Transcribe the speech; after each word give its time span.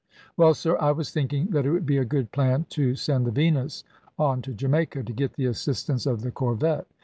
"Well, 0.35 0.55
sir, 0.55 0.77
I 0.79 0.93
was 0.93 1.11
thinking 1.11 1.51
that 1.51 1.63
it 1.63 1.69
would 1.71 1.85
be 1.85 1.97
a 1.99 2.05
good 2.05 2.31
plan 2.31 2.65
to 2.69 2.95
send 2.95 3.27
the 3.27 3.31
Venus 3.31 3.83
on 4.17 4.41
to 4.41 4.51
Jamaica, 4.51 5.03
to 5.03 5.13
get 5.13 5.33
the 5.33 5.45
assistance 5.45 6.07
of 6.07 6.21
the 6.21 6.31
corvette. 6.31 6.87